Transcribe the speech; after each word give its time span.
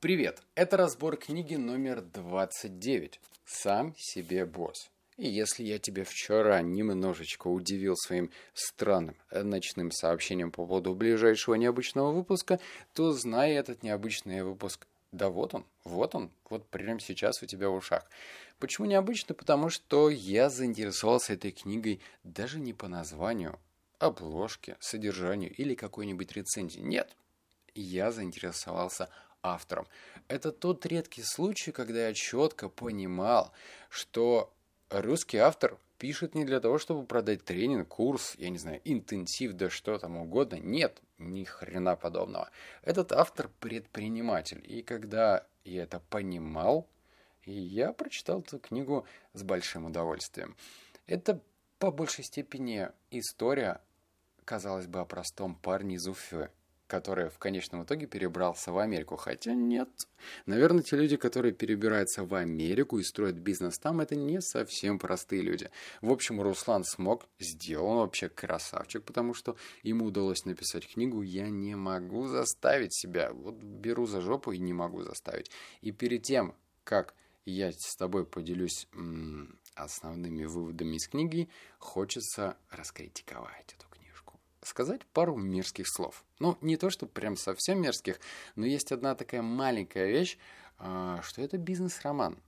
Привет! 0.00 0.40
Это 0.54 0.78
разбор 0.78 1.18
книги 1.18 1.56
номер 1.56 2.00
29 2.00 3.20
«Сам 3.44 3.94
себе 3.98 4.46
босс». 4.46 4.90
И 5.18 5.28
если 5.28 5.62
я 5.62 5.78
тебя 5.78 6.04
вчера 6.04 6.62
немножечко 6.62 7.48
удивил 7.48 7.96
своим 7.96 8.30
странным 8.54 9.14
э, 9.30 9.42
ночным 9.42 9.90
сообщением 9.90 10.52
по 10.52 10.64
поводу 10.64 10.94
ближайшего 10.94 11.54
необычного 11.56 12.12
выпуска, 12.12 12.58
то 12.94 13.12
знай 13.12 13.52
этот 13.52 13.82
необычный 13.82 14.42
выпуск. 14.42 14.86
Да 15.12 15.28
вот 15.28 15.52
он, 15.52 15.66
вот 15.84 16.14
он, 16.14 16.30
вот 16.48 16.66
прямо 16.68 16.98
сейчас 16.98 17.42
у 17.42 17.46
тебя 17.46 17.68
в 17.68 17.74
ушах. 17.74 18.06
Почему 18.58 18.86
необычно? 18.86 19.34
Потому 19.34 19.68
что 19.68 20.08
я 20.08 20.48
заинтересовался 20.48 21.34
этой 21.34 21.50
книгой 21.50 22.00
даже 22.24 22.58
не 22.58 22.72
по 22.72 22.88
названию, 22.88 23.58
обложке, 23.98 24.78
содержанию 24.80 25.54
или 25.54 25.74
какой-нибудь 25.74 26.32
рецензии. 26.32 26.80
Нет, 26.80 27.14
я 27.74 28.12
заинтересовался 28.12 29.10
автором. 29.42 29.86
Это 30.28 30.52
тот 30.52 30.86
редкий 30.86 31.22
случай, 31.22 31.72
когда 31.72 32.08
я 32.08 32.14
четко 32.14 32.68
понимал, 32.68 33.52
что 33.88 34.52
русский 34.90 35.38
автор 35.38 35.78
пишет 35.98 36.34
не 36.34 36.44
для 36.44 36.60
того, 36.60 36.78
чтобы 36.78 37.04
продать 37.04 37.44
тренинг, 37.44 37.88
курс, 37.88 38.34
я 38.38 38.48
не 38.48 38.58
знаю, 38.58 38.80
интенсив, 38.84 39.52
да 39.52 39.68
что 39.68 39.98
там 39.98 40.16
угодно. 40.16 40.56
Нет, 40.56 41.00
ни 41.18 41.44
хрена 41.44 41.94
подобного. 41.96 42.50
Этот 42.82 43.12
автор 43.12 43.50
предприниматель. 43.60 44.64
И 44.66 44.82
когда 44.82 45.46
я 45.64 45.82
это 45.82 46.00
понимал, 46.00 46.88
я 47.44 47.92
прочитал 47.92 48.40
эту 48.40 48.58
книгу 48.58 49.06
с 49.34 49.42
большим 49.42 49.86
удовольствием. 49.86 50.56
Это 51.06 51.40
по 51.78 51.90
большей 51.90 52.24
степени 52.24 52.88
история, 53.10 53.80
казалось 54.44 54.86
бы, 54.86 55.00
о 55.00 55.04
простом 55.04 55.54
парне 55.54 55.96
из 55.96 56.06
Уфы, 56.06 56.50
который 56.90 57.30
в 57.30 57.38
конечном 57.38 57.84
итоге 57.84 58.06
перебрался 58.06 58.72
в 58.72 58.78
Америку. 58.78 59.16
Хотя 59.16 59.54
нет. 59.54 59.88
Наверное, 60.46 60.82
те 60.82 60.96
люди, 60.96 61.16
которые 61.16 61.52
перебираются 61.52 62.24
в 62.24 62.34
Америку 62.34 62.98
и 62.98 63.04
строят 63.04 63.36
бизнес 63.36 63.78
там, 63.78 64.00
это 64.00 64.16
не 64.16 64.40
совсем 64.40 64.98
простые 64.98 65.42
люди. 65.42 65.70
В 66.02 66.10
общем, 66.10 66.42
Руслан 66.42 66.82
смог, 66.84 67.26
сделал, 67.38 67.86
он 67.86 67.98
вообще 67.98 68.28
красавчик, 68.28 69.04
потому 69.04 69.34
что 69.34 69.56
ему 69.84 70.06
удалось 70.06 70.44
написать 70.44 70.92
книгу 70.92 71.22
«Я 71.22 71.48
не 71.48 71.76
могу 71.76 72.26
заставить 72.26 72.92
себя». 72.92 73.32
Вот 73.32 73.54
беру 73.54 74.06
за 74.06 74.20
жопу 74.20 74.50
и 74.50 74.58
не 74.58 74.72
могу 74.72 75.02
заставить. 75.02 75.50
И 75.82 75.92
перед 75.92 76.24
тем, 76.24 76.54
как 76.82 77.14
я 77.44 77.70
с 77.70 77.94
тобой 77.96 78.26
поделюсь 78.26 78.88
основными 79.76 80.44
выводами 80.44 80.96
из 80.96 81.06
книги, 81.06 81.48
хочется 81.78 82.56
раскритиковать 82.70 83.76
эту 83.78 83.89
сказать 84.62 85.06
пару 85.06 85.36
мерзких 85.36 85.88
слов. 85.88 86.24
Ну, 86.38 86.58
не 86.60 86.76
то, 86.76 86.90
что 86.90 87.06
прям 87.06 87.36
совсем 87.36 87.80
мерзких, 87.80 88.20
но 88.56 88.66
есть 88.66 88.92
одна 88.92 89.14
такая 89.14 89.42
маленькая 89.42 90.06
вещь, 90.06 90.38
а, 90.78 91.20
что 91.22 91.42
это 91.42 91.58
бизнес-роман. 91.58 92.38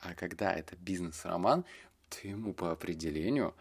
А 0.00 0.14
когда 0.14 0.52
это 0.52 0.76
бизнес-роман, 0.76 1.64
то 2.08 2.28
ему 2.28 2.52
по 2.52 2.70
определению 2.72 3.54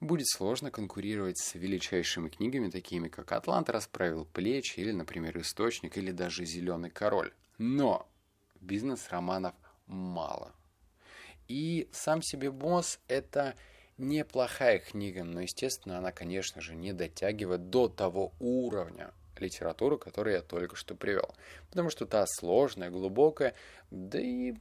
будет 0.00 0.28
сложно 0.28 0.70
конкурировать 0.70 1.38
с 1.38 1.54
величайшими 1.54 2.28
книгами, 2.28 2.70
такими 2.70 3.08
как 3.08 3.32
«Атлант 3.32 3.70
расправил 3.70 4.26
плечи» 4.26 4.80
или, 4.80 4.92
например, 4.92 5.38
«Источник» 5.38 5.96
или 5.96 6.12
даже 6.12 6.44
«Зеленый 6.44 6.90
король». 6.90 7.32
Но 7.58 8.06
бизнес-романов 8.60 9.54
мало. 9.86 10.52
И 11.48 11.88
сам 11.92 12.22
себе 12.22 12.50
босс– 12.50 13.00
это 13.08 13.56
неплохая 13.98 14.78
книга, 14.78 15.24
но, 15.24 15.40
естественно, 15.40 15.98
она, 15.98 16.12
конечно 16.12 16.60
же, 16.60 16.74
не 16.74 16.92
дотягивает 16.92 17.70
до 17.70 17.88
того 17.88 18.32
уровня 18.38 19.12
литературы, 19.38 19.98
который 19.98 20.34
я 20.34 20.42
только 20.42 20.76
что 20.76 20.94
привел. 20.94 21.34
Потому 21.70 21.90
что 21.90 22.06
та 22.06 22.24
сложная, 22.26 22.90
глубокая, 22.90 23.54
да 23.90 24.20
и 24.20 24.54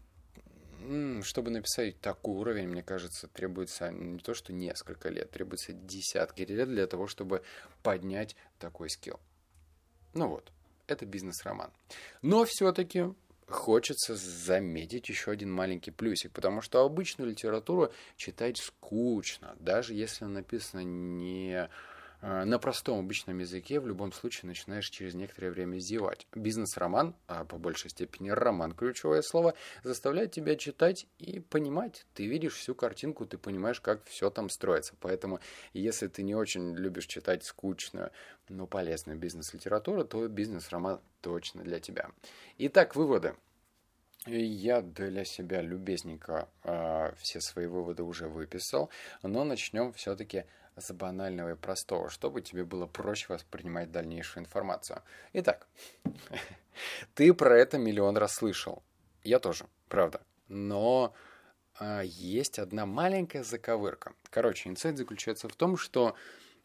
чтобы 1.24 1.50
написать 1.50 2.00
такой 2.00 2.36
уровень, 2.36 2.68
мне 2.68 2.84
кажется, 2.84 3.28
требуется 3.28 3.92
не 3.92 4.20
то, 4.20 4.34
что 4.34 4.54
несколько 4.54 5.10
лет, 5.10 5.32
требуется 5.32 5.74
десятки 5.74 6.44
лет 6.44 6.70
для 6.70 6.86
того, 6.86 7.08
чтобы 7.08 7.42
поднять 7.82 8.36
такой 8.60 8.90
скилл. 8.90 9.20
Ну 10.14 10.28
вот, 10.28 10.52
это 10.88 11.06
бизнес-роман. 11.06 11.72
Но 12.22 12.46
все-таки 12.46 13.06
хочется 13.48 14.16
заметить 14.16 15.10
еще 15.10 15.32
один 15.32 15.52
маленький 15.52 15.92
плюсик, 15.92 16.32
потому 16.32 16.62
что 16.62 16.84
обычную 16.84 17.30
литературу 17.30 17.92
читать 18.18 18.58
скучно, 18.58 19.56
даже 19.60 19.94
если 19.94 20.26
написано 20.26 20.82
не 20.82 21.70
на 22.22 22.60
простом 22.60 23.00
обычном 23.00 23.40
языке, 23.40 23.80
в 23.80 23.88
любом 23.88 24.12
случае 24.12 24.48
начинаешь 24.48 24.90
через 24.90 25.14
некоторое 25.14 25.52
время 25.52 25.78
зевать. 25.78 26.28
Бизнес-роман, 26.34 27.16
а 27.28 27.46
по 27.46 27.58
большей 27.58 27.90
степени 27.90 28.30
роман, 28.30 28.74
ключевое 28.74 29.22
слово, 29.22 29.54
заставляет 29.84 30.32
тебя 30.32 30.56
читать 30.56 31.08
и 31.18 31.40
понимать. 31.40 32.06
Ты 32.14 32.28
видишь 32.28 32.56
всю 32.56 32.76
картинку, 32.76 33.26
ты 33.26 33.38
понимаешь, 33.38 33.82
как 33.82 34.04
все 34.06 34.30
там 34.30 34.50
строится. 34.50 34.96
Поэтому, 35.00 35.40
если 35.74 36.08
ты 36.08 36.24
не 36.24 36.36
очень 36.36 36.76
любишь 36.76 37.08
читать 37.08 37.44
скучную, 37.44 38.12
но 38.50 38.68
полезную 38.68 39.18
бизнес-литературу, 39.18 40.06
то 40.06 40.28
бизнес-роман 40.28 41.02
точно 41.22 41.64
для 41.64 41.80
тебя. 41.80 42.10
Итак, 42.58 42.96
выводы. 42.96 43.36
Я 44.26 44.82
для 44.82 45.24
себя 45.24 45.62
любезненько 45.62 46.50
э, 46.64 47.14
все 47.20 47.40
свои 47.40 47.68
выводы 47.68 48.02
уже 48.02 48.28
выписал, 48.28 48.90
но 49.22 49.44
начнем 49.44 49.94
все-таки 49.94 50.46
с 50.76 50.92
банального 50.92 51.52
и 51.52 51.56
простого, 51.56 52.10
чтобы 52.10 52.42
тебе 52.42 52.64
было 52.64 52.88
проще 52.88 53.28
воспринимать 53.30 53.92
дальнейшую 53.92 54.44
информацию. 54.44 55.04
Итак, 55.34 55.68
ты 57.14 57.34
про 57.36 57.56
это 57.56 57.78
миллион 57.78 58.18
раз 58.18 58.34
слышал. 58.34 58.82
Я 59.24 59.38
тоже, 59.38 59.68
правда. 59.90 60.22
Но 60.48 61.14
э, 61.80 62.02
есть 62.06 62.58
одна 62.58 62.88
маленькая 62.88 63.44
заковырка. 63.44 64.14
Короче, 64.32 64.70
инсайт 64.70 64.98
заключается 64.98 65.48
в 65.48 65.56
том, 65.56 65.78
что 65.78 66.16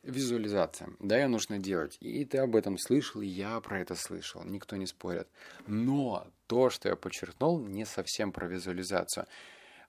Визуализация. 0.03 0.91
Да, 0.99 1.19
ее 1.19 1.29
нужно 1.29 1.59
делать. 1.59 1.99
И 2.01 2.25
ты 2.25 2.39
об 2.39 2.57
этом 2.57 2.79
слышал, 2.79 3.21
и 3.21 3.27
я 3.27 3.61
про 3.61 3.81
это 3.81 3.95
слышал. 3.95 4.43
Никто 4.45 4.77
не 4.77 4.87
спорит. 4.87 5.29
Но 5.67 6.27
то, 6.47 6.71
что 6.71 6.89
я 6.89 6.97
подчеркнул, 6.97 7.61
не 7.61 7.85
совсем 7.85 8.33
про 8.33 8.47
визуализацию. 8.47 9.27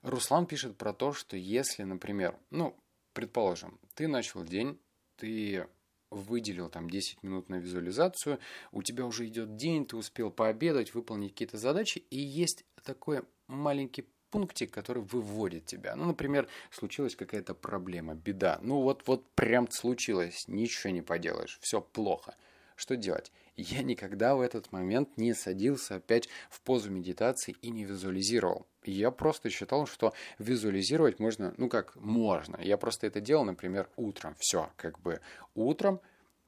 Руслан 0.02 0.46
пишет 0.46 0.76
про 0.76 0.92
то, 0.92 1.12
что 1.12 1.36
если, 1.36 1.84
например, 1.84 2.36
ну, 2.50 2.76
предположим, 3.14 3.78
ты 3.94 4.06
начал 4.06 4.44
день, 4.44 4.78
ты 5.16 5.66
выделил 6.10 6.68
там 6.68 6.90
10 6.90 7.22
минут 7.22 7.48
на 7.48 7.56
визуализацию, 7.56 8.38
у 8.70 8.82
тебя 8.82 9.06
уже 9.06 9.26
идет 9.26 9.56
день, 9.56 9.86
ты 9.86 9.96
успел 9.96 10.30
пообедать, 10.30 10.92
выполнить 10.92 11.32
какие-то 11.32 11.56
задачи, 11.56 11.98
и 12.10 12.18
есть 12.18 12.64
такой 12.84 13.22
маленький 13.46 14.06
пунктик, 14.32 14.72
который 14.72 15.02
выводит 15.02 15.66
тебя. 15.66 15.94
Ну, 15.94 16.06
например, 16.06 16.48
случилась 16.70 17.14
какая-то 17.14 17.54
проблема, 17.54 18.14
беда. 18.14 18.58
Ну, 18.62 18.80
вот, 18.80 19.06
вот 19.06 19.30
прям 19.34 19.70
случилось, 19.70 20.48
ничего 20.48 20.92
не 20.92 21.02
поделаешь, 21.02 21.58
все 21.60 21.80
плохо. 21.80 22.34
Что 22.74 22.96
делать? 22.96 23.30
Я 23.54 23.82
никогда 23.82 24.34
в 24.34 24.40
этот 24.40 24.72
момент 24.72 25.18
не 25.18 25.34
садился 25.34 25.96
опять 25.96 26.28
в 26.48 26.62
позу 26.62 26.90
медитации 26.90 27.54
и 27.60 27.70
не 27.70 27.84
визуализировал. 27.84 28.66
Я 28.84 29.10
просто 29.10 29.50
считал, 29.50 29.86
что 29.86 30.14
визуализировать 30.38 31.20
можно, 31.20 31.54
ну 31.58 31.68
как 31.68 31.94
можно. 31.96 32.58
Я 32.62 32.78
просто 32.78 33.06
это 33.06 33.20
делал, 33.20 33.44
например, 33.44 33.90
утром. 33.96 34.34
Все, 34.38 34.70
как 34.76 34.98
бы 35.00 35.20
утром 35.54 36.00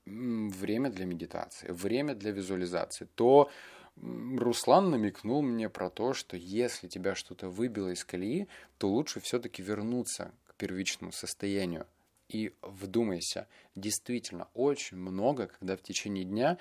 время 0.07 0.91
для 0.91 1.05
медитации, 1.05 1.71
время 1.71 2.15
для 2.15 2.31
визуализации. 2.31 3.07
То 3.15 3.51
Руслан 3.97 4.91
намекнул 4.91 5.43
мне 5.43 5.69
про 5.69 5.89
то, 5.89 6.15
что 6.15 6.37
если 6.37 6.89
тебя 6.89 7.15
что-то 7.15 7.49
выбило 7.49 7.89
из 7.89 8.05
колеи, 8.05 8.49
то 8.79 8.89
лучше 8.89 9.21
все-таки 9.21 9.63
вернуться 9.63 10.33
к 10.47 10.55
первичному 10.55 11.13
состоянию. 11.13 11.87
И 12.29 12.53
вдумайся, 12.63 13.47
действительно 13.75 14.49
очень 14.55 14.97
много, 14.97 15.47
когда 15.47 15.77
в 15.77 15.83
течение 15.83 16.25
дня 16.25 16.59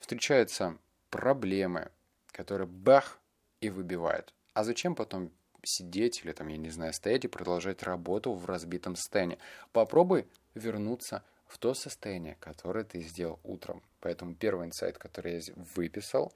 встречаются 0.00 0.76
проблемы, 1.10 1.90
которые 2.32 2.66
бах 2.66 3.20
и 3.60 3.70
выбивают. 3.70 4.34
А 4.54 4.64
зачем 4.64 4.94
потом 4.94 5.30
сидеть 5.62 6.22
или 6.24 6.32
там, 6.32 6.48
я 6.48 6.56
не 6.56 6.70
знаю, 6.70 6.92
стоять 6.92 7.24
и 7.24 7.28
продолжать 7.28 7.82
работу 7.82 8.32
в 8.32 8.46
разбитом 8.46 8.96
состоянии? 8.96 9.38
Попробуй 9.72 10.26
вернуться 10.54 11.22
в 11.46 11.58
то 11.58 11.74
состояние, 11.74 12.36
которое 12.40 12.84
ты 12.84 13.00
сделал 13.02 13.38
утром. 13.44 13.82
Поэтому 14.00 14.34
первый 14.34 14.66
инсайт, 14.66 14.96
который 14.96 15.34
я 15.34 15.40
выписал, 15.76 16.32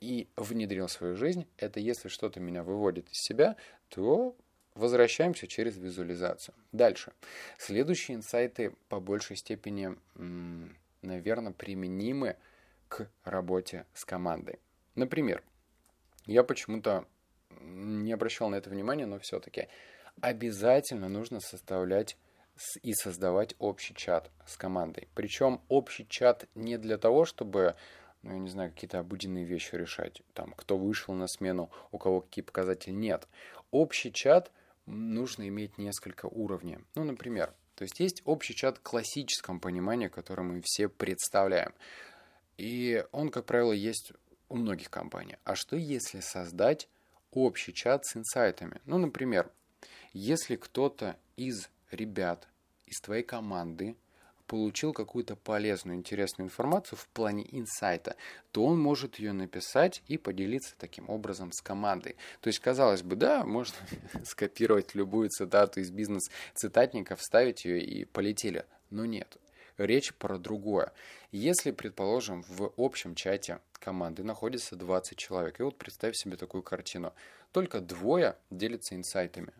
и 0.00 0.28
внедрил 0.36 0.86
в 0.86 0.92
свою 0.92 1.16
жизнь, 1.16 1.46
это 1.56 1.80
если 1.80 2.08
что-то 2.08 2.40
меня 2.40 2.62
выводит 2.62 3.08
из 3.10 3.20
себя, 3.20 3.56
то 3.88 4.36
возвращаемся 4.74 5.46
через 5.46 5.76
визуализацию. 5.76 6.54
Дальше. 6.72 7.12
Следующие 7.58 8.16
инсайты 8.16 8.74
по 8.88 9.00
большей 9.00 9.36
степени, 9.36 9.96
наверное, 11.02 11.52
применимы 11.52 12.36
к 12.88 13.10
работе 13.24 13.86
с 13.92 14.04
командой. 14.04 14.60
Например, 14.94 15.42
я 16.26 16.44
почему-то 16.44 17.06
не 17.60 18.12
обращал 18.12 18.48
на 18.48 18.56
это 18.56 18.70
внимания, 18.70 19.06
но 19.06 19.18
все-таки 19.18 19.68
обязательно 20.20 21.08
нужно 21.08 21.40
составлять 21.40 22.16
и 22.82 22.92
создавать 22.92 23.54
общий 23.58 23.94
чат 23.94 24.30
с 24.46 24.56
командой. 24.56 25.08
Причем 25.14 25.60
общий 25.68 26.06
чат 26.08 26.46
не 26.54 26.76
для 26.76 26.98
того, 26.98 27.24
чтобы 27.24 27.76
ну, 28.22 28.32
я 28.32 28.38
не 28.38 28.48
знаю, 28.48 28.70
какие-то 28.70 28.98
обыденные 28.98 29.44
вещи 29.44 29.74
решать. 29.74 30.22
Там, 30.34 30.52
кто 30.56 30.76
вышел 30.76 31.14
на 31.14 31.28
смену, 31.28 31.70
у 31.92 31.98
кого 31.98 32.20
какие 32.20 32.44
показатели. 32.44 32.92
Нет. 32.92 33.28
Общий 33.70 34.12
чат 34.12 34.50
нужно 34.86 35.46
иметь 35.48 35.78
несколько 35.78 36.26
уровней. 36.26 36.78
Ну, 36.94 37.04
например, 37.04 37.54
то 37.74 37.82
есть 37.82 38.00
есть 38.00 38.22
общий 38.24 38.54
чат 38.54 38.78
в 38.78 38.82
классическом 38.82 39.60
понимании, 39.60 40.08
который 40.08 40.44
мы 40.44 40.62
все 40.64 40.88
представляем. 40.88 41.72
И 42.56 43.04
он, 43.12 43.30
как 43.30 43.46
правило, 43.46 43.72
есть 43.72 44.12
у 44.48 44.56
многих 44.56 44.90
компаний. 44.90 45.36
А 45.44 45.54
что 45.54 45.76
если 45.76 46.20
создать 46.20 46.88
общий 47.30 47.72
чат 47.72 48.04
с 48.04 48.16
инсайтами? 48.16 48.80
Ну, 48.84 48.98
например, 48.98 49.50
если 50.12 50.56
кто-то 50.56 51.16
из 51.36 51.68
ребят 51.90 52.48
из 52.86 53.00
твоей 53.00 53.22
команды 53.22 53.96
получил 54.48 54.92
какую-то 54.92 55.36
полезную, 55.36 55.96
интересную 55.96 56.46
информацию 56.46 56.98
в 56.98 57.06
плане 57.08 57.46
инсайта, 57.52 58.16
то 58.50 58.64
он 58.64 58.80
может 58.80 59.20
ее 59.20 59.32
написать 59.32 60.02
и 60.08 60.16
поделиться 60.16 60.74
таким 60.78 61.08
образом 61.08 61.52
с 61.52 61.60
командой. 61.60 62.16
То 62.40 62.48
есть, 62.48 62.58
казалось 62.58 63.02
бы, 63.02 63.14
да, 63.14 63.44
можно 63.44 63.76
скопировать 64.24 64.94
любую 64.94 65.28
цитату 65.28 65.80
из 65.80 65.90
бизнес-цитатника, 65.90 67.14
вставить 67.14 67.64
ее 67.64 67.80
и 67.80 68.04
полетели. 68.04 68.64
Но 68.90 69.04
нет. 69.04 69.36
Речь 69.76 70.12
про 70.14 70.38
другое. 70.38 70.92
Если, 71.30 71.70
предположим, 71.70 72.42
в 72.48 72.72
общем 72.76 73.14
чате 73.14 73.60
команды 73.78 74.24
находится 74.24 74.74
20 74.74 75.16
человек, 75.16 75.60
и 75.60 75.62
вот 75.62 75.76
представь 75.76 76.16
себе 76.16 76.36
такую 76.36 76.62
картину. 76.62 77.14
Только 77.52 77.80
двое 77.80 78.36
делятся 78.50 78.96
инсайтами. 78.96 79.52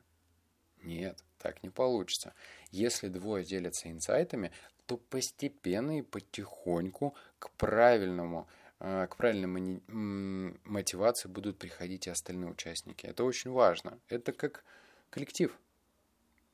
Нет, 0.82 1.22
так 1.38 1.62
не 1.62 1.70
получится. 1.70 2.34
Если 2.70 3.08
двое 3.08 3.44
делятся 3.44 3.90
инсайтами, 3.90 4.52
то 4.88 4.96
постепенно 4.96 5.98
и 5.98 6.02
потихоньку 6.02 7.14
к 7.38 7.50
правильному 7.50 8.48
э, 8.80 9.06
к 9.08 9.16
правильной 9.16 9.82
мотивации 10.64 11.28
будут 11.28 11.58
приходить 11.58 12.06
и 12.06 12.10
остальные 12.10 12.50
участники. 12.50 13.04
Это 13.04 13.24
очень 13.24 13.50
важно. 13.50 13.98
Это 14.08 14.32
как 14.32 14.64
коллектив. 15.10 15.54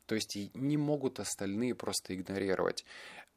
То 0.06 0.16
есть 0.16 0.36
не 0.54 0.76
могут 0.76 1.20
остальные 1.20 1.76
просто 1.76 2.16
игнорировать. 2.16 2.84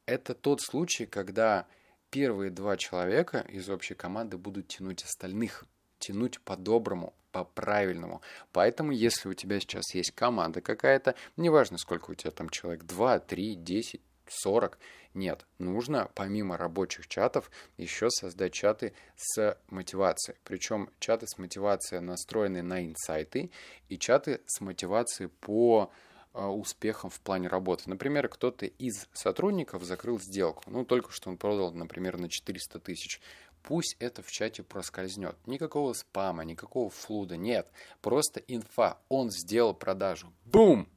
Это 0.04 0.34
тот 0.34 0.60
случай, 0.60 1.06
когда 1.06 1.66
первые 2.10 2.50
два 2.50 2.76
человека 2.76 3.46
из 3.48 3.70
общей 3.70 3.94
команды 3.94 4.36
будут 4.36 4.66
тянуть 4.66 5.04
остальных, 5.04 5.64
тянуть 6.00 6.40
по-доброму, 6.40 7.14
по-правильному. 7.30 8.20
Поэтому, 8.52 8.90
если 8.90 9.28
у 9.28 9.34
тебя 9.34 9.60
сейчас 9.60 9.94
есть 9.94 10.10
команда 10.10 10.60
какая-то, 10.60 11.14
неважно, 11.36 11.78
сколько 11.78 12.10
у 12.10 12.14
тебя 12.14 12.32
там 12.32 12.48
человек, 12.48 12.84
2, 12.84 13.20
3, 13.20 13.54
10, 13.54 14.00
40. 14.30 14.78
Нет, 15.14 15.46
нужно 15.58 16.10
помимо 16.14 16.56
рабочих 16.56 17.08
чатов 17.08 17.50
еще 17.76 18.10
создать 18.10 18.52
чаты 18.52 18.92
с 19.16 19.58
мотивацией. 19.68 20.38
Причем 20.44 20.90
чаты 21.00 21.26
с 21.26 21.38
мотивацией 21.38 22.00
настроены 22.00 22.62
на 22.62 22.84
инсайты 22.84 23.50
и 23.88 23.98
чаты 23.98 24.40
с 24.46 24.60
мотивацией 24.60 25.28
по 25.28 25.90
а, 26.34 26.50
успехам 26.50 27.10
в 27.10 27.20
плане 27.20 27.48
работы. 27.48 27.90
Например, 27.90 28.28
кто-то 28.28 28.66
из 28.66 29.08
сотрудников 29.12 29.82
закрыл 29.82 30.20
сделку. 30.20 30.62
Ну, 30.66 30.84
только 30.84 31.10
что 31.10 31.30
он 31.30 31.38
продал, 31.38 31.72
например, 31.72 32.18
на 32.18 32.28
400 32.28 32.78
тысяч. 32.78 33.20
Пусть 33.62 33.96
это 33.98 34.22
в 34.22 34.30
чате 34.30 34.62
проскользнет. 34.62 35.36
Никакого 35.46 35.92
спама, 35.94 36.44
никакого 36.44 36.90
флуда, 36.90 37.36
нет. 37.36 37.70
Просто 38.00 38.40
инфа. 38.40 38.98
Он 39.08 39.30
сделал 39.30 39.74
продажу. 39.74 40.32
Бум! 40.44 40.88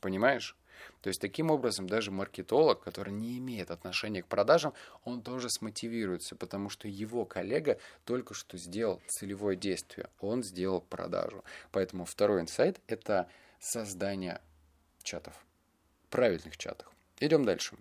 Понимаешь? 0.00 0.56
То 1.00 1.08
есть 1.08 1.20
таким 1.20 1.50
образом 1.50 1.88
даже 1.88 2.10
маркетолог, 2.10 2.82
который 2.82 3.12
не 3.12 3.38
имеет 3.38 3.70
отношения 3.70 4.22
к 4.22 4.26
продажам, 4.26 4.74
он 5.04 5.22
тоже 5.22 5.50
смотивируется, 5.50 6.36
потому 6.36 6.68
что 6.68 6.88
его 6.88 7.24
коллега 7.24 7.78
только 8.04 8.34
что 8.34 8.56
сделал 8.56 9.00
целевое 9.08 9.56
действие, 9.56 10.08
он 10.20 10.42
сделал 10.42 10.80
продажу. 10.80 11.44
Поэтому 11.70 12.04
второй 12.04 12.40
инсайт– 12.40 12.80
это 12.86 13.28
создание 13.58 14.40
чатов, 15.02 15.34
правильных 16.10 16.56
чатов. 16.56 16.88
Идем 17.20 17.44
дальше. 17.44 17.76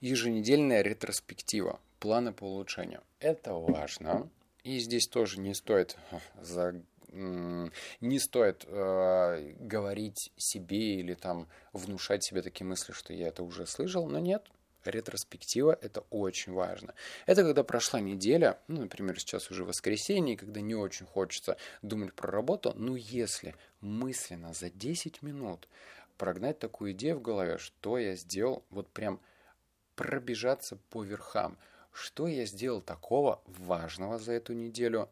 Еженедельная 0.00 0.82
ретроспектива, 0.82 1.80
планы 2.00 2.32
по 2.32 2.44
улучшению. 2.44 3.02
Это 3.20 3.54
важно. 3.54 4.28
И 4.62 4.78
здесь 4.78 5.06
тоже 5.06 5.40
не 5.40 5.54
стоит 5.54 5.96
за 6.40 6.82
не 7.14 8.18
стоит 8.18 8.64
э, 8.66 9.54
говорить 9.60 10.32
себе 10.36 10.96
или 10.96 11.14
там 11.14 11.48
внушать 11.72 12.24
себе 12.24 12.42
такие 12.42 12.66
мысли, 12.66 12.92
что 12.92 13.12
я 13.12 13.28
это 13.28 13.42
уже 13.42 13.66
слышал, 13.66 14.06
но 14.08 14.18
нет, 14.18 14.44
ретроспектива– 14.84 15.78
это 15.82 16.04
очень 16.10 16.52
важно. 16.52 16.94
Это 17.26 17.42
когда 17.42 17.62
прошла 17.64 18.00
неделя, 18.00 18.58
ну, 18.68 18.82
например, 18.82 19.18
сейчас 19.18 19.50
уже 19.50 19.64
воскресенье, 19.64 20.36
когда 20.36 20.60
не 20.60 20.74
очень 20.74 21.06
хочется 21.06 21.56
думать 21.82 22.14
про 22.14 22.30
работу, 22.30 22.72
но 22.76 22.96
если 22.96 23.54
мысленно 23.80 24.52
за 24.52 24.70
10 24.70 25.22
минут 25.22 25.68
прогнать 26.18 26.58
такую 26.58 26.92
идею 26.92 27.18
в 27.18 27.22
голове, 27.22 27.58
что 27.58 27.98
я 27.98 28.14
сделал, 28.16 28.64
вот 28.70 28.88
прям 28.88 29.20
пробежаться 29.96 30.76
по 30.90 31.02
верхам, 31.02 31.56
что 31.92 32.26
я 32.26 32.44
сделал 32.44 32.80
такого 32.80 33.40
важного 33.46 34.18
за 34.18 34.32
эту 34.32 34.52
неделю, 34.52 35.08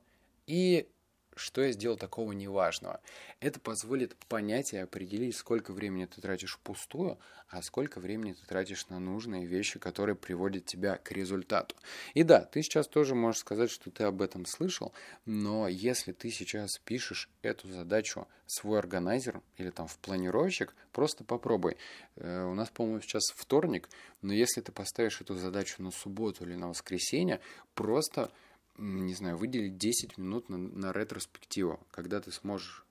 и 0.46 0.88
что 1.34 1.62
я 1.62 1.72
сделал 1.72 1.96
такого 1.96 2.32
неважного. 2.32 3.00
Это 3.40 3.60
позволит 3.60 4.16
понять 4.26 4.72
и 4.72 4.78
определить, 4.78 5.36
сколько 5.36 5.72
времени 5.72 6.06
ты 6.06 6.20
тратишь 6.20 6.54
впустую, 6.54 7.18
а 7.48 7.62
сколько 7.62 8.00
времени 8.00 8.32
ты 8.32 8.46
тратишь 8.46 8.88
на 8.88 8.98
нужные 8.98 9.44
вещи, 9.44 9.78
которые 9.78 10.16
приводят 10.16 10.64
тебя 10.64 10.96
к 10.96 11.12
результату. 11.12 11.76
И 12.14 12.22
да, 12.22 12.40
ты 12.40 12.62
сейчас 12.62 12.88
тоже 12.88 13.14
можешь 13.14 13.40
сказать, 13.40 13.70
что 13.70 13.90
ты 13.90 14.04
об 14.04 14.22
этом 14.22 14.46
слышал, 14.46 14.92
но 15.26 15.68
если 15.68 16.12
ты 16.12 16.30
сейчас 16.30 16.78
пишешь 16.84 17.28
эту 17.42 17.68
задачу 17.68 18.26
в 18.46 18.52
свой 18.52 18.78
органайзер 18.78 19.40
или 19.56 19.70
там 19.70 19.86
в 19.86 19.98
планировщик, 19.98 20.74
просто 20.92 21.24
попробуй. 21.24 21.76
Э, 22.16 22.44
у 22.44 22.54
нас, 22.54 22.70
по-моему, 22.70 23.00
сейчас 23.00 23.24
вторник, 23.34 23.88
но 24.22 24.32
если 24.32 24.60
ты 24.60 24.72
поставишь 24.72 25.20
эту 25.20 25.34
задачу 25.34 25.82
на 25.82 25.90
субботу 25.90 26.44
или 26.44 26.54
на 26.54 26.68
воскресенье, 26.68 27.40
просто 27.74 28.30
не 28.76 29.14
знаю, 29.14 29.36
выделить 29.36 29.76
10 29.76 30.18
минут 30.18 30.48
на, 30.48 30.58
на 30.58 30.92
ретроспективу, 30.92 31.80
когда 31.90 32.20
ты 32.20 32.32
сможешь 32.32 32.84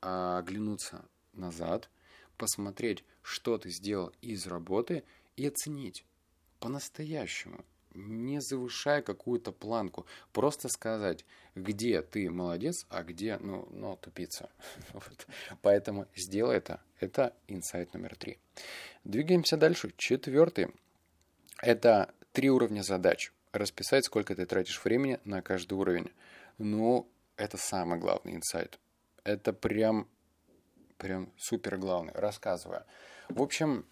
оглянуться 0.00 1.04
назад, 1.32 1.90
посмотреть, 2.36 3.04
что 3.22 3.58
ты 3.58 3.70
сделал 3.70 4.12
из 4.22 4.46
работы 4.46 5.04
и 5.36 5.46
оценить 5.46 6.04
по-настоящему, 6.58 7.64
не 7.94 8.40
завышая 8.40 9.02
какую-то 9.02 9.52
планку, 9.52 10.06
просто 10.32 10.68
сказать, 10.68 11.24
где 11.54 12.02
ты 12.02 12.30
молодец, 12.30 12.86
а 12.88 13.02
где, 13.02 13.38
ну, 13.38 13.68
ну 13.70 13.96
тупица. 13.96 14.50
вот. 14.92 15.26
Поэтому 15.62 16.06
сделай 16.14 16.56
это. 16.56 16.80
Это 16.98 17.34
инсайт 17.48 17.94
номер 17.94 18.16
три. 18.16 18.38
Двигаемся 19.04 19.56
дальше. 19.56 19.92
Четвертый. 19.96 20.68
Это 21.62 22.14
три 22.32 22.50
уровня 22.50 22.82
задач 22.82 23.32
расписать, 23.52 24.04
сколько 24.04 24.34
ты 24.34 24.46
тратишь 24.46 24.82
времени 24.84 25.18
на 25.24 25.42
каждый 25.42 25.74
уровень. 25.74 26.10
Ну, 26.58 27.10
это 27.36 27.56
самый 27.56 27.98
главный 27.98 28.34
инсайт. 28.34 28.78
Это 29.24 29.52
прям, 29.52 30.08
прям 30.98 31.32
супер 31.36 31.76
главный. 31.76 32.12
Рассказываю. 32.14 32.84
В 33.28 33.42
общем, 33.42 33.86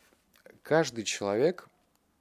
каждый 0.62 1.04
человек, 1.04 1.68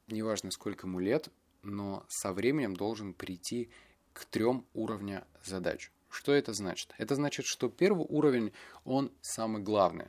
неважно 0.07 0.51
сколько 0.51 0.87
ему 0.87 0.99
лет, 0.99 1.29
но 1.63 2.05
со 2.07 2.33
временем 2.33 2.75
должен 2.75 3.13
прийти 3.13 3.69
к 4.13 4.25
трем 4.25 4.65
уровням 4.73 5.23
задач. 5.43 5.91
Что 6.09 6.33
это 6.33 6.53
значит? 6.53 6.93
Это 6.97 7.15
значит, 7.15 7.45
что 7.45 7.69
первый 7.69 8.05
уровень, 8.07 8.53
он 8.85 9.11
самый 9.21 9.61
главный. 9.61 10.07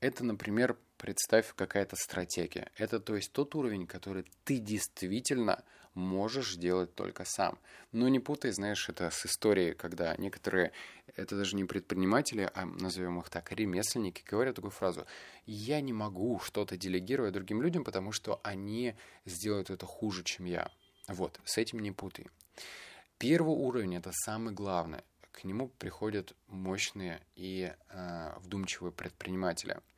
Это, 0.00 0.24
например, 0.24 0.76
представь 1.00 1.54
какая-то 1.56 1.96
стратегия. 1.96 2.70
Это 2.76 3.00
то 3.00 3.16
есть 3.16 3.32
тот 3.32 3.54
уровень, 3.54 3.86
который 3.86 4.26
ты 4.44 4.58
действительно 4.58 5.64
можешь 5.94 6.56
делать 6.56 6.94
только 6.94 7.24
сам. 7.24 7.58
Но 7.90 8.08
не 8.08 8.20
путай, 8.20 8.52
знаешь, 8.52 8.88
это 8.88 9.10
с 9.10 9.24
историей, 9.24 9.72
когда 9.72 10.14
некоторые, 10.18 10.72
это 11.16 11.36
даже 11.36 11.56
не 11.56 11.64
предприниматели, 11.64 12.50
а 12.54 12.66
назовем 12.66 13.18
их 13.18 13.30
так, 13.30 13.50
ремесленники, 13.50 14.22
говорят 14.30 14.56
такую 14.56 14.70
фразу 14.70 15.06
«я 15.46 15.80
не 15.80 15.92
могу 15.92 16.38
что-то 16.40 16.76
делегировать 16.76 17.32
другим 17.32 17.62
людям, 17.62 17.82
потому 17.82 18.12
что 18.12 18.38
они 18.44 18.94
сделают 19.24 19.70
это 19.70 19.86
хуже, 19.86 20.22
чем 20.22 20.44
я». 20.44 20.70
Вот, 21.08 21.40
с 21.44 21.56
этим 21.56 21.80
не 21.80 21.92
путай. 21.92 22.26
Первый 23.18 23.56
уровень– 23.56 23.96
это 23.96 24.12
самый 24.12 24.52
главный. 24.52 25.00
К 25.32 25.44
нему 25.44 25.68
приходят 25.78 26.34
мощные 26.48 27.22
и 27.36 27.72
э, 27.88 28.32
вдумчивые 28.40 28.92
предприниматели– 28.92 29.78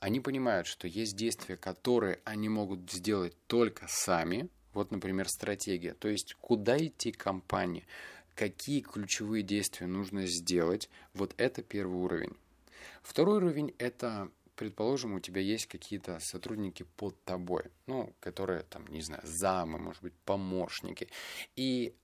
они 0.00 0.20
понимают, 0.20 0.66
что 0.66 0.86
есть 0.86 1.16
действия, 1.16 1.56
которые 1.56 2.20
они 2.24 2.48
могут 2.48 2.90
сделать 2.90 3.36
только 3.46 3.86
сами, 3.88 4.48
вот, 4.72 4.90
например, 4.90 5.28
стратегия. 5.28 5.94
То 5.94 6.08
есть, 6.08 6.34
куда 6.34 6.78
идти 6.78 7.10
компании, 7.10 7.86
какие 8.34 8.80
ключевые 8.80 9.42
действия 9.42 9.88
нужно 9.88 10.26
сделать. 10.26 10.88
Вот 11.14 11.34
это 11.38 11.62
первый 11.62 11.96
уровень. 11.96 12.36
Второй 13.02 13.38
уровень– 13.38 13.74
это, 13.78 14.30
предположим, 14.54 15.14
у 15.14 15.20
тебя 15.20 15.40
есть 15.40 15.66
какие-то 15.66 16.20
сотрудники 16.20 16.84
под 16.96 17.20
тобой, 17.24 17.64
ну, 17.86 18.14
которые, 18.20 18.62
там, 18.62 18.86
не 18.86 19.02
знаю, 19.02 19.22
замы, 19.24 19.78
может 19.78 20.02
быть, 20.02 20.14
помощники. 20.24 21.08
И 21.56 21.94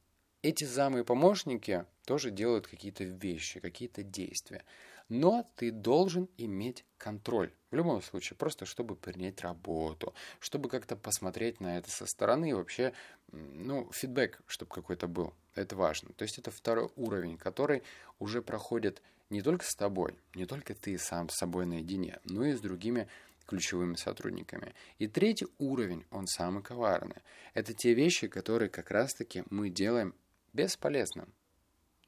Эти 0.43 0.65
замы 0.65 1.01
и 1.01 1.05
помощники 1.05 1.87
тоже 2.05 2.31
делают 2.31 2.67
какие-то 2.67 3.05
вещи, 3.05 3.61
какие-то 3.61 4.03
действия. 4.03 4.65
Но 5.09 5.51
ты 5.57 5.71
должен 5.71 6.29
иметь 6.39 6.85
контроль. 6.97 7.53
В 7.71 7.77
любом 7.77 8.01
случае, 8.03 8.37
просто 8.37 8.65
чтобы 8.65 8.97
принять 8.97 9.41
работу, 9.43 10.15
чтобы 10.41 10.69
как-то 10.69 10.97
посмотреть 10.97 11.61
на 11.61 11.79
это 11.79 11.91
со 11.91 12.07
стороны 12.07 12.55
вообще, 12.55 12.95
ну, 13.31 13.91
фидбэк, 13.93 14.41
чтобы 14.47 14.73
какой-то 14.75 15.07
был. 15.07 15.35
Это 15.55 15.77
важно. 15.77 16.13
То 16.15 16.23
есть 16.23 16.39
это 16.39 16.51
второй 16.51 16.91
уровень, 16.97 17.37
который 17.37 17.83
уже 18.19 18.41
проходит 18.41 19.03
не 19.29 19.43
только 19.43 19.65
с 19.67 19.75
тобой, 19.75 20.15
не 20.35 20.47
только 20.47 20.75
ты 20.75 20.97
сам 20.99 21.29
с 21.29 21.37
собой 21.37 21.67
наедине, 21.67 22.19
но 22.25 22.45
и 22.45 22.55
с 22.55 22.61
другими 22.61 23.09
ключевыми 23.47 23.97
сотрудниками. 23.97 24.75
И 24.99 25.07
третий 25.07 25.49
уровень, 25.59 26.07
он 26.11 26.27
самый 26.27 26.63
коварный. 26.63 27.23
Это 27.53 27.75
те 27.75 27.93
вещи, 27.93 28.27
которые 28.27 28.71
как 28.71 28.91
раз-таки 28.91 29.45
мы 29.51 29.69
делаем 29.69 30.15
бесполезным 30.55 31.35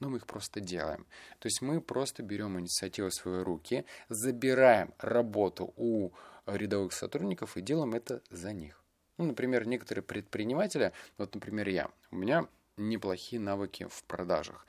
но 0.01 0.09
мы 0.09 0.19
их 0.19 0.27
просто 0.27 0.61
делаем. 0.61 1.07
То 1.39 1.47
есть 1.47 1.63
мы 1.63 1.81
просто 1.81 2.23
берем 2.23 2.59
инициативу 2.59 3.09
в 3.09 3.15
свои 3.15 3.43
руки, 3.43 3.85
забираем 4.09 4.93
работу 4.99 5.73
у 5.77 6.11
рядовых 6.47 6.93
сотрудников 6.93 7.57
и 7.57 7.61
делаем 7.61 7.95
это 7.95 8.23
за 8.31 8.53
них. 8.53 8.83
Ну, 9.19 9.25
например, 9.25 9.67
некоторые 9.67 10.03
предприниматели, 10.03 10.93
вот, 11.17 11.35
например, 11.35 11.69
я, 11.69 11.91
у 12.11 12.17
меня 12.17 12.47
неплохие 12.77 13.41
навыки 13.41 13.87
в 13.91 14.05
продажах 14.05 14.67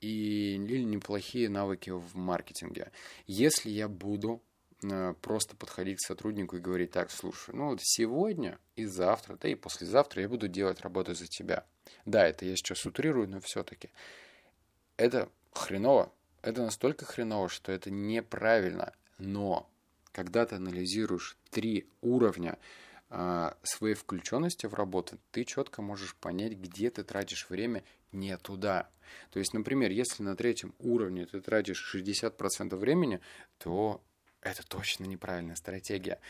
и, 0.00 0.54
или 0.54 0.82
неплохие 0.82 1.48
навыки 1.48 1.90
в 1.90 2.16
маркетинге. 2.16 2.90
Если 3.26 3.68
я 3.68 3.88
буду 3.88 4.42
э, 4.82 5.14
просто 5.20 5.56
подходить 5.56 5.98
к 5.98 6.06
сотруднику 6.06 6.56
и 6.56 6.60
говорить, 6.60 6.92
так, 6.92 7.10
слушай, 7.10 7.54
ну 7.54 7.68
вот 7.68 7.80
сегодня 7.82 8.58
и 8.76 8.86
завтра, 8.86 9.36
да 9.36 9.48
и 9.48 9.54
послезавтра 9.54 10.22
я 10.22 10.28
буду 10.28 10.48
делать 10.48 10.80
работу 10.80 11.14
за 11.14 11.26
тебя. 11.26 11.66
Да, 12.06 12.26
это 12.26 12.46
я 12.46 12.56
сейчас 12.56 12.86
утрирую, 12.86 13.28
но 13.28 13.40
все-таки 13.40 13.90
это 15.00 15.30
хреново. 15.54 16.12
Это 16.42 16.62
настолько 16.62 17.06
хреново, 17.06 17.48
что 17.48 17.72
это 17.72 17.90
неправильно. 17.90 18.92
Но 19.18 19.68
когда 20.12 20.44
ты 20.44 20.56
анализируешь 20.56 21.38
три 21.50 21.88
уровня 22.02 22.58
э, 23.08 23.52
своей 23.62 23.94
включенности 23.94 24.66
в 24.66 24.74
работу, 24.74 25.18
ты 25.30 25.44
четко 25.44 25.80
можешь 25.80 26.14
понять, 26.16 26.52
где 26.52 26.90
ты 26.90 27.02
тратишь 27.02 27.48
время 27.48 27.82
не 28.12 28.36
туда. 28.36 28.90
То 29.30 29.38
есть, 29.38 29.54
например, 29.54 29.90
если 29.90 30.22
на 30.22 30.36
третьем 30.36 30.74
уровне 30.78 31.24
ты 31.24 31.40
тратишь 31.40 31.94
60% 31.94 32.76
времени, 32.76 33.20
то 33.58 34.02
это 34.42 34.66
точно 34.66 35.04
неправильная 35.04 35.56
стратегия. 35.56 36.20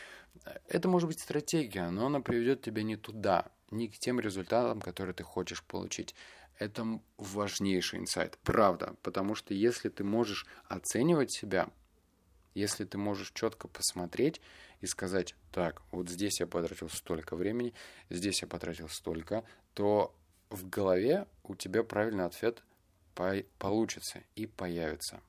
Это 0.67 0.87
может 0.87 1.07
быть 1.07 1.19
стратегия, 1.19 1.89
но 1.89 2.05
она 2.05 2.21
приведет 2.21 2.61
тебя 2.61 2.83
не 2.83 2.95
туда, 2.95 3.51
не 3.69 3.89
к 3.89 3.97
тем 3.97 4.19
результатам, 4.19 4.81
которые 4.81 5.13
ты 5.13 5.23
хочешь 5.23 5.63
получить 5.63 6.15
это 6.61 7.01
важнейший 7.17 7.97
инсайт, 7.97 8.37
правда, 8.43 8.95
потому 9.01 9.33
что 9.33 9.55
если 9.55 9.89
ты 9.89 10.03
можешь 10.03 10.45
оценивать 10.69 11.31
себя, 11.31 11.71
если 12.53 12.85
ты 12.85 12.99
можешь 12.99 13.31
четко 13.31 13.67
посмотреть 13.67 14.41
и 14.79 14.85
сказать, 14.85 15.33
так, 15.51 15.81
вот 15.89 16.07
здесь 16.07 16.39
я 16.39 16.45
потратил 16.45 16.87
столько 16.89 17.35
времени, 17.35 17.73
здесь 18.11 18.43
я 18.43 18.47
потратил 18.47 18.89
столько, 18.89 19.43
то 19.73 20.15
в 20.51 20.69
голове 20.69 21.25
у 21.43 21.55
тебя 21.55 21.83
правильный 21.83 22.25
ответ 22.25 22.61
получится 23.57 24.21
и 24.35 24.45
появится. 24.45 25.19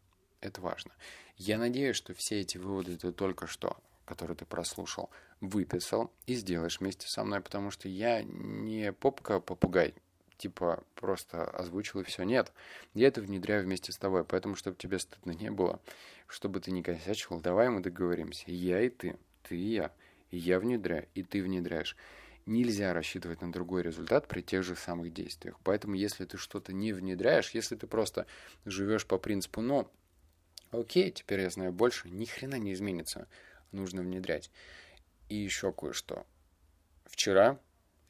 Это 0.43 0.61
важно. 0.61 0.93
Я 1.39 1.57
надеюсь, 1.57 1.97
что 1.97 2.13
все 2.13 2.41
эти 2.41 2.59
выводы 2.59 2.99
ты 2.99 3.11
только 3.11 3.47
что, 3.47 3.79
которые 4.05 4.37
ты 4.37 4.45
прослушал, 4.45 5.09
выписал 5.41 6.13
и 6.27 6.35
сделаешь 6.35 6.81
вместе 6.81 7.09
со 7.09 7.25
мной, 7.25 7.41
потому 7.41 7.71
что 7.71 7.89
я 7.89 8.23
не 8.23 8.93
попка-попугай 8.93 9.95
типа 10.43 10.83
просто 10.97 11.45
озвучил 11.45 12.01
и 12.01 12.05
все. 12.05 12.25
Нет, 12.25 12.53
я 12.95 13.07
это 13.07 13.21
внедряю 13.21 13.63
вместе 13.63 13.93
с 13.93 13.97
тобой, 13.97 14.25
поэтому, 14.25 14.57
чтобы 14.57 14.77
тебе 14.77 14.99
стыдно 14.99 15.31
не 15.31 15.51
было, 15.51 15.81
чтобы 16.27 16.61
ты 16.61 16.73
не 16.73 16.83
косячил, 16.83 17.41
давай 17.41 17.69
мы 17.69 17.81
договоримся. 17.81 18.45
Я 18.49 18.81
и 18.81 18.89
ты, 18.89 19.17
ты 19.45 19.57
и 19.57 19.75
я, 19.75 19.93
я 20.33 20.59
внедряю, 20.59 21.07
и 21.15 21.23
ты 21.23 21.43
внедряешь. 21.43 21.97
Нельзя 22.45 22.93
рассчитывать 22.93 23.41
на 23.41 23.53
другой 23.53 23.83
результат 23.83 24.27
при 24.27 24.41
тех 24.41 24.65
же 24.65 24.75
самых 24.75 25.13
действиях. 25.13 25.57
Поэтому, 25.63 25.95
если 25.95 26.25
ты 26.25 26.37
что-то 26.39 26.73
не 26.73 26.93
внедряешь, 26.93 27.51
если 27.51 27.77
ты 27.77 27.87
просто 27.87 28.27
живешь 28.65 29.07
по 29.07 29.19
принципу, 29.19 29.61
ну, 29.61 29.89
окей, 30.73 31.13
теперь 31.13 31.43
я 31.43 31.51
знаю 31.51 31.73
больше, 31.73 32.11
ни 32.11 32.25
хрена 32.25 32.57
не 32.57 32.73
изменится. 32.73 33.29
Нужно 33.71 34.03
внедрять. 34.03 34.51
И 35.29 35.37
еще 35.37 35.73
кое-что. 35.73 36.27
Вчера 37.05 37.61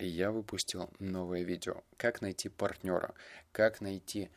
я 0.06 0.30
выпустил 0.30 0.90
новое 0.98 1.42
видео. 1.42 1.82
Как 1.96 2.20
найти 2.20 2.48
партнера? 2.48 3.14
Как 3.52 3.80
найти... 3.80 4.30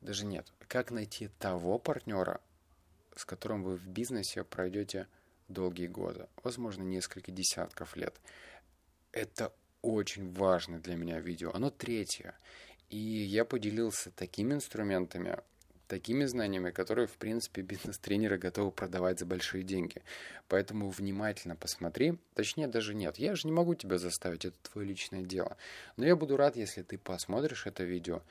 Даже 0.00 0.26
нет. 0.26 0.52
Как 0.68 0.90
найти 0.90 1.28
того 1.38 1.78
партнера, 1.78 2.40
с 3.14 3.24
которым 3.24 3.62
вы 3.62 3.76
в 3.76 3.86
бизнесе 3.86 4.42
пройдете 4.44 5.06
долгие 5.48 5.86
годы. 5.86 6.26
Возможно, 6.42 6.82
несколько 6.82 7.30
десятков 7.30 7.96
лет. 7.96 8.20
Это 9.12 9.52
очень 9.82 10.32
важно 10.32 10.80
для 10.80 10.96
меня 10.96 11.20
видео. 11.20 11.52
Оно 11.54 11.70
третье. 11.70 12.36
И 12.88 12.96
я 12.96 13.44
поделился 13.44 14.10
такими 14.10 14.54
инструментами, 14.54 15.38
такими 15.92 16.24
знаниями, 16.24 16.70
которые, 16.70 17.06
в 17.06 17.18
принципе, 17.18 17.60
бизнес-тренеры 17.60 18.38
готовы 18.38 18.70
продавать 18.70 19.18
за 19.18 19.26
большие 19.26 19.62
деньги. 19.62 20.02
Поэтому 20.48 20.88
внимательно 20.88 21.54
посмотри, 21.54 22.14
точнее 22.34 22.66
даже 22.66 22.94
нет, 22.94 23.18
я 23.18 23.34
же 23.34 23.46
не 23.46 23.52
могу 23.52 23.74
тебя 23.74 23.98
заставить, 23.98 24.46
это 24.46 24.56
твое 24.72 24.88
личное 24.88 25.20
дело. 25.20 25.58
Но 25.98 26.06
я 26.06 26.16
буду 26.16 26.38
рад, 26.38 26.56
если 26.56 26.80
ты 26.80 26.96
посмотришь 26.96 27.66
это 27.66 27.84
видео 27.84 28.22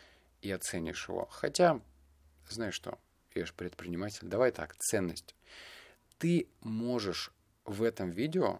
и 0.41 0.49
оценишь 0.49 1.07
его. 1.07 1.27
Хотя, 1.29 1.79
знаешь 2.49 2.73
что, 2.73 2.97
я 3.35 3.45
же 3.45 3.53
предприниматель, 3.53 4.27
давай 4.27 4.51
так, 4.51 4.75
ценность. 4.77 5.35
Ты 6.17 6.47
можешь 6.61 7.31
в 7.65 7.83
этом 7.83 8.09
видео, 8.09 8.59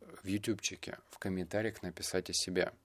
в 0.00 0.26
ютубчике, 0.26 0.96
в 1.10 1.18
комментариях 1.18 1.82
написать 1.82 2.30
о 2.30 2.32
себе– 2.32 2.72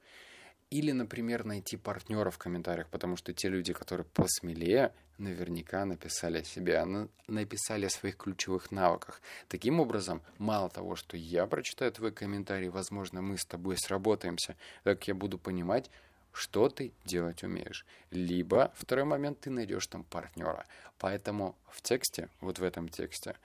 или, 0.73 0.91
например, 0.91 1.45
найти 1.45 1.77
партнера 1.77 2.31
в 2.31 2.39
комментариях, 2.39 2.89
потому 2.89 3.15
что 3.15 3.31
те 3.31 3.47
люди, 3.47 3.73
которые 3.73 4.05
посмелее, 4.05 4.91
наверняка 5.17 5.85
написали 5.85 6.39
о 6.39 6.43
себе, 6.43 6.85
написали 7.27 7.85
о 7.85 7.89
своих 7.89 8.17
ключевых 8.17 8.71
навыках. 8.71 9.21
Таким 9.47 9.79
образом, 9.79 10.21
мало 10.37 10.69
того, 10.69 10.95
что 10.95 11.17
я 11.17 11.45
прочитаю 11.45 11.91
твой 11.91 12.11
комментарий, 12.11 12.69
возможно, 12.69 13.21
мы 13.21 13.37
с 13.37 13.45
тобой 13.45 13.77
сработаемся, 13.77 14.55
так 14.83 15.07
я 15.07 15.15
буду 15.15 15.37
понимать, 15.37 15.89
что 16.31 16.67
ты 16.67 16.93
делать 17.05 17.43
умеешь. 17.43 17.85
Либо, 18.11 18.73
второй 18.75 19.05
момент, 19.05 19.41
ты 19.41 19.49
найдешь 19.49 19.87
там 19.87 20.03
партнера. 20.03 20.65
Поэтому 20.97 21.55
в 21.69 21.81
тексте, 21.81 22.29
вот 22.41 22.59
в 22.59 22.63
этом 22.63 22.89
тексте, 22.89 23.35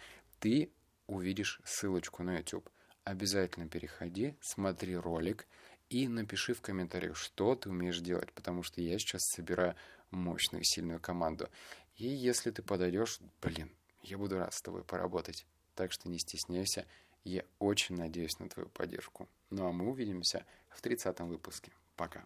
ты 0.40 0.70
увидишь 1.06 1.60
ссылочку 1.64 2.22
на 2.22 2.38
YouTube. 2.38 2.68
Обязательно 3.04 3.68
переходи, 3.68 4.34
смотри 4.40 4.96
ролик, 4.96 5.46
и 5.90 6.06
напиши 6.06 6.52
в 6.52 6.60
комментариях, 6.60 7.16
что 7.16 7.54
ты 7.54 7.70
умеешь 7.70 8.00
делать, 8.00 8.30
потому 8.32 8.62
что 8.62 8.82
я 8.82 8.98
сейчас 8.98 9.22
собираю 9.34 9.74
мощную, 10.10 10.64
сильную 10.64 11.00
команду. 11.00 11.48
И 11.96 12.06
если 12.06 12.50
ты 12.50 12.62
подойдешь, 12.62 13.18
блин, 13.42 13.70
я 14.02 14.18
буду 14.18 14.38
рад 14.38 14.54
с 14.54 14.62
тобой 14.62 14.84
поработать. 14.84 15.46
Так 15.74 15.92
что 15.92 16.08
не 16.08 16.18
стесняйся, 16.18 16.86
я 17.24 17.44
очень 17.58 17.96
надеюсь 17.96 18.38
на 18.38 18.48
твою 18.48 18.68
поддержку. 18.68 19.28
Ну 19.50 19.66
а 19.66 19.72
мы 19.72 19.88
увидимся 19.88 20.44
в 20.70 20.80
30 20.80 21.20
выпуске. 21.20 21.72
Пока. 21.96 22.24